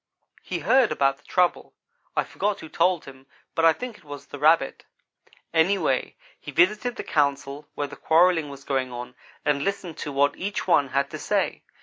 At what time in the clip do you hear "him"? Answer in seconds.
3.05-3.27